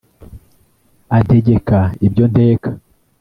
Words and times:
antegeka 1.17 1.79
ibyo 2.05 2.25
nteka 2.31 2.69